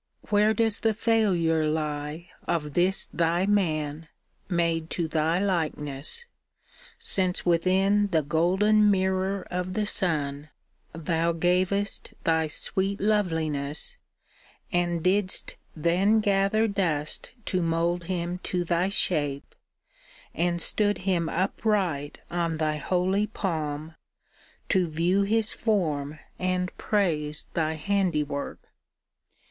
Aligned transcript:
Where 0.31 0.51
does 0.55 0.79
the 0.79 0.95
failure 0.95 1.67
lie 1.69 2.29
Of 2.47 2.73
this 2.73 3.07
Thy 3.13 3.45
man, 3.45 4.07
made 4.49 4.89
to 4.89 5.07
Thy 5.07 5.37
likeness, 5.37 6.25
since 6.97 7.45
Within 7.45 8.07
the 8.07 8.23
golden 8.23 8.89
mirror 8.89 9.45
of 9.51 9.75
the 9.75 9.85
sun 9.85 10.49
Thou 10.91 11.33
gavest 11.33 12.15
Thy 12.23 12.47
sweet 12.47 12.99
loveliness 12.99 13.97
and 14.71 15.03
didst 15.03 15.55
Then 15.75 16.19
gather 16.19 16.67
dust 16.67 17.33
to 17.45 17.61
mould 17.61 18.05
him 18.05 18.39
to 18.39 18.63
Thy 18.63 18.89
shape, 18.89 19.53
And 20.33 20.59
stood 20.59 20.97
him 20.97 21.29
upright 21.29 22.21
on 22.31 22.57
Thy 22.57 22.77
holy 22.77 23.27
palm 23.27 23.93
To 24.69 24.87
view 24.87 25.21
his 25.21 25.51
form 25.51 26.17
and 26.39 26.75
praise 26.79 27.45
Thy 27.53 27.73
handiwork? 27.73 28.67